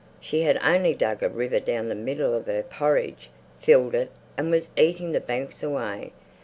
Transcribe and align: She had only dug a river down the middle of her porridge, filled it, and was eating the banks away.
She 0.19 0.41
had 0.41 0.57
only 0.65 0.95
dug 0.95 1.21
a 1.21 1.29
river 1.29 1.59
down 1.59 1.87
the 1.87 1.93
middle 1.93 2.33
of 2.33 2.47
her 2.47 2.63
porridge, 2.63 3.29
filled 3.59 3.93
it, 3.93 4.09
and 4.35 4.49
was 4.49 4.69
eating 4.75 5.11
the 5.11 5.21
banks 5.21 5.61
away. 5.61 6.11